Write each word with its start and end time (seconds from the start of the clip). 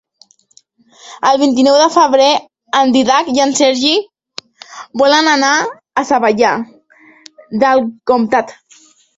El 1.31 1.35
vint-i-nou 1.41 1.75
de 1.81 1.89
febrer 1.95 2.29
en 2.79 2.93
Dídac 2.95 3.29
i 3.35 3.43
en 3.45 3.53
Sergi 3.61 3.93
volen 5.03 5.31
anar 5.35 5.53
a 5.59 6.07
Savallà 6.15 6.55
del 7.67 7.85
Comtat. 8.15 8.57